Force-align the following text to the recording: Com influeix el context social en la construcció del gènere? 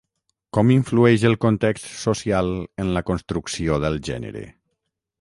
Com 0.57 0.71
influeix 0.75 1.25
el 1.31 1.35
context 1.45 1.87
social 2.05 2.51
en 2.85 2.93
la 2.99 3.07
construcció 3.13 3.81
del 3.87 4.05
gènere? 4.13 4.47